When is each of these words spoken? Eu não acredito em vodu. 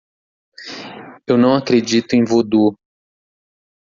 Eu 1.27 1.37
não 1.37 1.53
acredito 1.53 2.13
em 2.15 2.25
vodu. 2.25 2.75